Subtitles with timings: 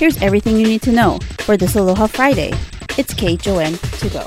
[0.00, 2.54] Here's everything you need to know for this Aloha Friday.
[2.96, 4.26] It's KHON to go.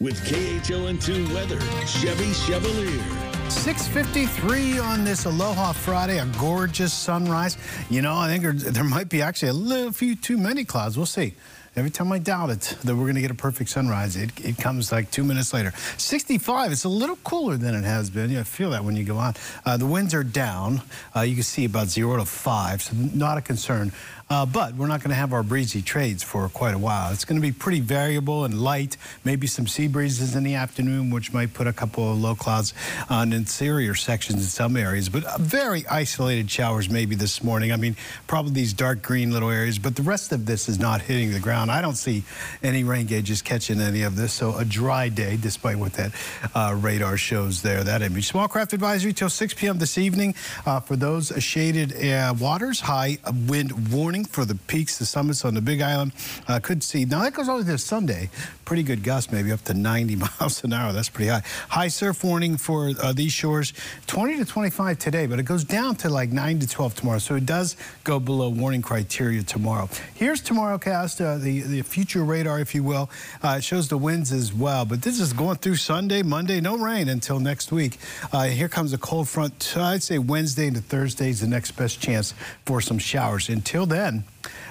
[0.00, 3.00] With KHON2 weather, Chevy Chevalier.
[3.48, 7.58] 653 on this Aloha Friday, a gorgeous sunrise.
[7.90, 10.96] You know, I think there, there might be actually a little few too many clouds.
[10.96, 11.34] We'll see.
[11.76, 14.58] Every time I doubt it that we're going to get a perfect sunrise, it, it
[14.58, 15.72] comes like two minutes later.
[15.98, 18.28] 65, it's a little cooler than it has been.
[18.28, 19.34] You feel that when you go on.
[19.64, 20.82] Uh, the winds are down.
[21.14, 23.92] Uh, you can see about zero to five, so not a concern.
[24.30, 27.12] Uh, but we're not going to have our breezy trades for quite a while.
[27.12, 31.10] It's going to be pretty variable and light, maybe some sea breezes in the afternoon,
[31.10, 32.72] which might put a couple of low clouds
[33.08, 37.72] on interior sections in some areas, but very isolated showers maybe this morning.
[37.72, 37.96] I mean,
[38.28, 41.40] probably these dark green little areas, but the rest of this is not hitting the
[41.40, 41.69] ground.
[41.70, 42.24] I don't see
[42.62, 46.12] any rain gauges catching any of this, so a dry day, despite what that
[46.54, 48.26] uh, radar shows there, that image.
[48.26, 49.78] Small craft advisory till 6 p.m.
[49.78, 50.34] this evening
[50.66, 55.54] uh, for those shaded uh, waters, high wind warning for the peaks, the summits on
[55.54, 56.12] the Big Island.
[56.48, 58.30] Uh, could see, now that goes all the way to Sunday.
[58.64, 60.92] Pretty good gust, maybe up to 90 miles an hour.
[60.92, 61.42] That's pretty high.
[61.68, 63.72] High surf warning for uh, these shores,
[64.06, 67.18] 20 to 25 today, but it goes down to like 9 to 12 tomorrow.
[67.18, 69.88] So it does go below warning criteria tomorrow.
[70.14, 73.10] Here's tomorrow cast, uh, the, the future radar, if you will.
[73.42, 76.78] Uh, it shows the winds as well, but this is going through Sunday, Monday, no
[76.78, 77.98] rain until next week.
[78.32, 79.76] Uh, here comes a cold front.
[79.76, 82.34] I'd say Wednesday into Thursday is the next best chance
[82.64, 83.48] for some showers.
[83.48, 84.22] Until then,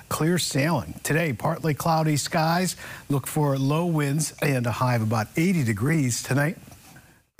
[0.08, 0.94] clear sailing.
[1.04, 2.78] Today, partly cloudy skies.
[3.10, 6.58] Look for low winds and a high of about 80 degrees tonight.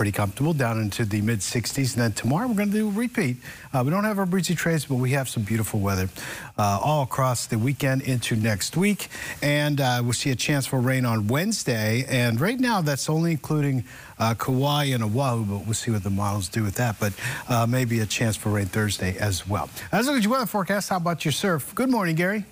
[0.00, 1.92] Pretty comfortable down into the mid 60s.
[1.92, 3.36] And then tomorrow we're going to do a repeat.
[3.70, 6.08] Uh, we don't have our breezy trades, but we have some beautiful weather
[6.56, 9.08] uh, all across the weekend into next week.
[9.42, 12.06] And uh, we'll see a chance for rain on Wednesday.
[12.08, 13.84] And right now, that's only including
[14.18, 16.98] uh, Kauai and Oahu, but we'll see what the models do with that.
[16.98, 17.12] But
[17.50, 19.68] uh, maybe a chance for rain Thursday as well.
[19.92, 21.74] As look at your weather forecast, how about your surf?
[21.74, 22.46] Good morning, Gary.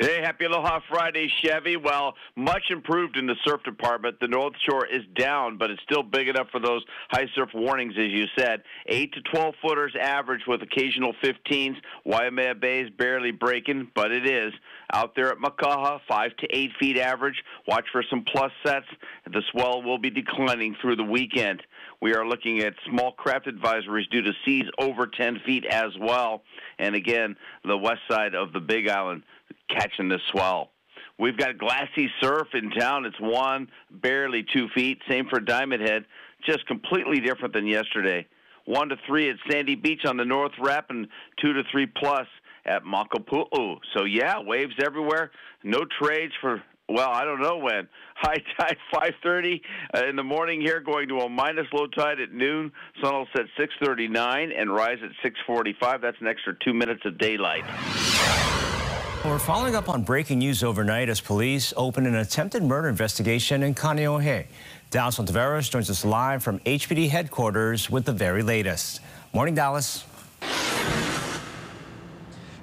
[0.00, 1.76] Hey, happy Aloha Friday, Chevy.
[1.76, 4.20] Well, much improved in the surf department.
[4.20, 7.94] The North Shore is down, but it's still big enough for those high surf warnings,
[7.98, 8.62] as you said.
[8.86, 11.74] 8 to 12 footers average with occasional 15s.
[12.04, 14.52] Waimea Bay is barely breaking, but it is.
[14.92, 17.42] Out there at Makaha, 5 to 8 feet average.
[17.66, 18.86] Watch for some plus sets.
[19.26, 21.60] The swell will be declining through the weekend.
[22.00, 26.42] We are looking at small craft advisories due to seas over 10 feet as well.
[26.78, 27.34] And again,
[27.64, 29.24] the west side of the Big Island
[29.68, 30.70] catching the swell.
[31.18, 33.04] We've got glassy surf in town.
[33.04, 34.98] It's one, barely two feet.
[35.08, 36.04] Same for Diamond Head.
[36.46, 38.26] Just completely different than yesterday.
[38.66, 41.08] One to three at Sandy Beach on the North Rep, and
[41.40, 42.26] two to three plus
[42.66, 43.78] at Makapu'u.
[43.96, 45.30] So yeah, waves everywhere.
[45.64, 47.88] No trades for well, I don't know when.
[48.16, 48.76] High tide
[49.24, 49.60] 5:30
[49.94, 52.72] uh, in the morning here, going to a minus low tide at noon.
[53.02, 55.10] Sun will set 6:39 and rise at
[55.48, 56.00] 6:45.
[56.00, 57.64] That's an extra two minutes of daylight.
[59.24, 63.74] We're following up on breaking news overnight as police open an attempted murder investigation in
[63.74, 64.46] Kaneohe.
[64.90, 69.00] Dallas Ontiveros joins us live from HPD headquarters with the very latest.
[69.32, 70.04] Morning, Dallas.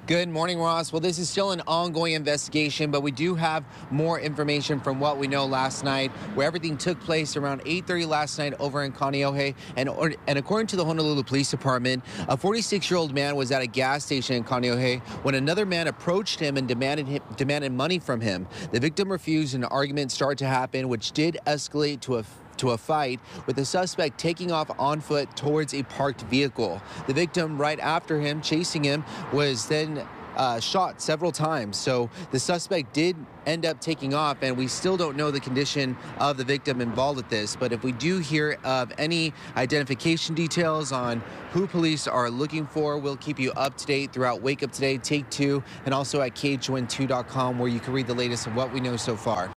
[0.06, 0.92] Good morning, Ross.
[0.92, 5.18] Well, this is still an ongoing investigation, but we do have more information from what
[5.18, 9.56] we know last night, where everything took place around 8:30 last night over in Kaneohe.
[9.74, 9.90] And,
[10.28, 14.36] and according to the Honolulu Police Department, a 46-year-old man was at a gas station
[14.36, 18.46] in Kaneohe when another man approached him and demanded him, demanded money from him.
[18.70, 22.24] The victim refused, and an argument started to happen, which did escalate to a
[22.58, 26.80] to a fight with the suspect taking off on foot towards a parked vehicle.
[27.06, 30.06] The victim right after him, chasing him, was then
[30.36, 31.76] uh, shot several times.
[31.76, 35.96] So the suspect did end up taking off, and we still don't know the condition
[36.18, 37.56] of the victim involved with this.
[37.56, 42.98] But if we do hear of any identification details on who police are looking for,
[42.98, 46.34] we'll keep you up to date throughout Wake Up Today, Take Two, and also at
[46.34, 49.55] KHON2.com, where you can read the latest of what we know so far.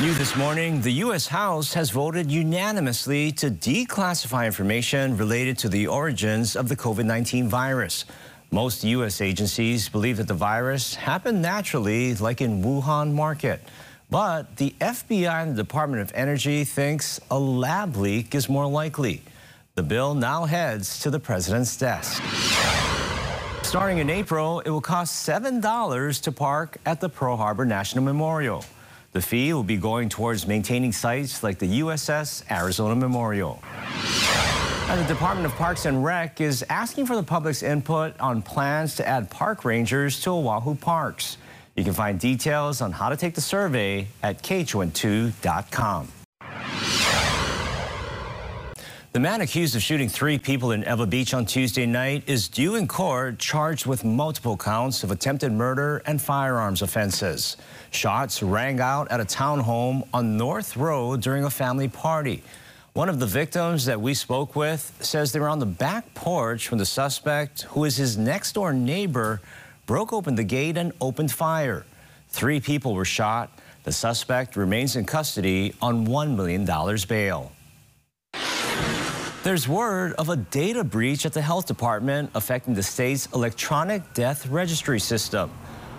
[0.00, 1.26] New this morning, the U.S.
[1.26, 8.06] House has voted unanimously to declassify information related to the origins of the COVID-19 virus.
[8.50, 9.20] Most U.S.
[9.20, 13.60] agencies believe that the virus happened naturally, like in Wuhan market.
[14.08, 19.20] But the FBI and the Department of Energy thinks a lab leak is more likely.
[19.74, 22.22] The bill now heads to the president's desk.
[23.62, 28.64] Starting in April, it will cost $7 to park at the Pearl Harbor National Memorial.
[29.12, 33.60] The fee will be going towards maintaining sites like the USS Arizona Memorial.
[34.88, 38.94] And the Department of Parks and Rec is asking for the public's input on plans
[38.96, 41.38] to add park rangers to Oahu parks.
[41.76, 46.19] You can find details on how to take the survey at KHON2.com.
[49.12, 52.76] The man accused of shooting three people in Ewa Beach on Tuesday night is due
[52.76, 57.56] in court charged with multiple counts of attempted murder and firearms offenses.
[57.90, 62.44] Shots rang out at a townhome on North Road during a family party.
[62.92, 66.70] One of the victims that we spoke with says they were on the back porch
[66.70, 69.40] when the suspect, who is his next door neighbor,
[69.86, 71.84] broke open the gate and opened fire.
[72.28, 73.50] Three people were shot.
[73.82, 76.64] The suspect remains in custody on $1 million
[77.08, 77.50] bail.
[79.50, 84.46] There's word of a data breach at the health department affecting the state's electronic death
[84.46, 85.50] registry system.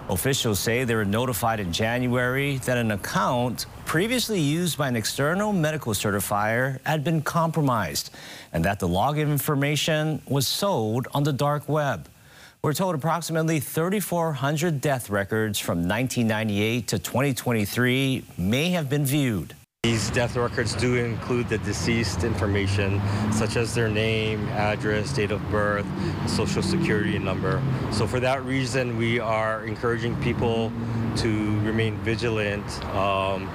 [0.07, 5.51] Officials say they were notified in January that an account previously used by an external
[5.51, 8.11] medical certifier had been compromised
[8.53, 12.07] and that the login information was sold on the dark web.
[12.61, 19.55] We're told approximately 3,400 death records from 1998 to 2023 may have been viewed.
[19.83, 23.01] These death records do include the deceased information,
[23.31, 25.87] such as their name, address, date of birth,
[26.29, 27.59] social security number.
[27.91, 30.71] So for that reason, we are encouraging people
[31.15, 32.63] to remain vigilant,
[32.93, 33.49] um,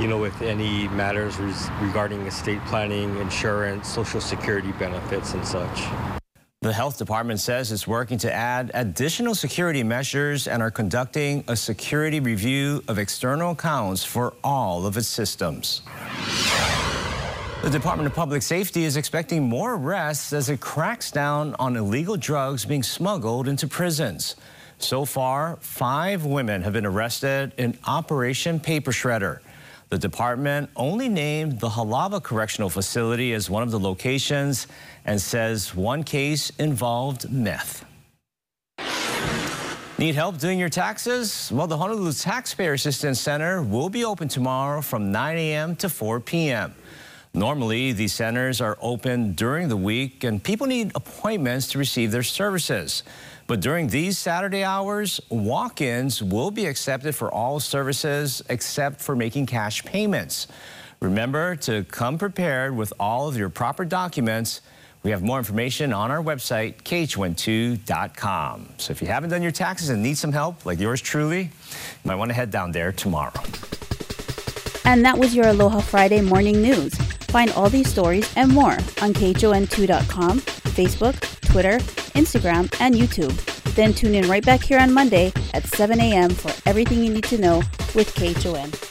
[0.00, 1.38] you know, with any matters
[1.80, 6.19] regarding estate planning, insurance, social security benefits, and such.
[6.62, 11.56] The health department says it's working to add additional security measures and are conducting a
[11.56, 15.80] security review of external accounts for all of its systems.
[17.62, 22.18] The Department of Public Safety is expecting more arrests as it cracks down on illegal
[22.18, 24.36] drugs being smuggled into prisons.
[24.76, 29.38] So far, five women have been arrested in Operation Paper Shredder.
[29.90, 34.68] The department only named the Halawa Correctional Facility as one of the locations
[35.04, 37.84] and says one case involved meth.
[39.98, 41.50] Need help doing your taxes?
[41.52, 45.74] Well, the Honolulu Taxpayer Assistance Center will be open tomorrow from 9 a.m.
[45.76, 46.72] to 4 p.m.
[47.32, 52.24] Normally, these centers are open during the week and people need appointments to receive their
[52.24, 53.04] services.
[53.46, 59.46] But during these Saturday hours, walk-ins will be accepted for all services except for making
[59.46, 60.48] cash payments.
[61.00, 64.60] Remember to come prepared with all of your proper documents.
[65.02, 68.68] We have more information on our website, KHON2.com.
[68.76, 71.50] So if you haven't done your taxes and need some help, like yours truly, you
[72.04, 73.42] might want to head down there tomorrow.
[74.84, 77.09] And that was your Aloha Friday morning news.
[77.30, 81.78] Find all these stories and more on KHON2.com, Facebook, Twitter,
[82.18, 83.34] Instagram, and YouTube.
[83.76, 86.30] Then tune in right back here on Monday at 7 a.m.
[86.30, 87.58] for everything you need to know
[87.94, 88.89] with KHON.